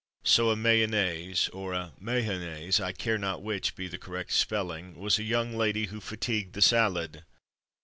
[0.23, 5.19] So a Mayonnaise or a Mahonnaise I care not which be the correct spelling was
[5.19, 7.23] a young lady who "fatigued" the salad.